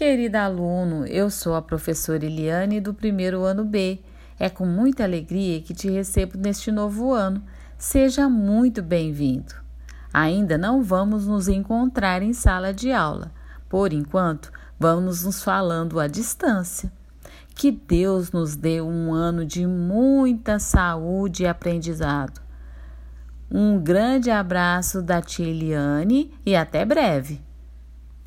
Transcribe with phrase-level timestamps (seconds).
[0.00, 3.98] Querida aluno, eu sou a professora Eliane do primeiro ano B.
[4.38, 7.44] É com muita alegria que te recebo neste novo ano.
[7.76, 9.54] Seja muito bem-vindo.
[10.10, 13.30] Ainda não vamos nos encontrar em sala de aula.
[13.68, 16.90] Por enquanto, vamos nos falando à distância.
[17.54, 22.40] Que Deus nos dê um ano de muita saúde e aprendizado.
[23.50, 27.49] Um grande abraço da tia Eliane e até breve.